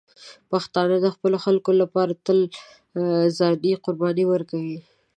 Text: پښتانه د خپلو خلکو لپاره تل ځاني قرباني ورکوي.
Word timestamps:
پښتانه 0.51 0.95
د 1.01 1.07
خپلو 1.15 1.37
خلکو 1.45 1.71
لپاره 1.81 2.13
تل 2.25 2.39
ځاني 3.37 3.73
قرباني 3.83 4.23
ورکوي. 4.27 4.77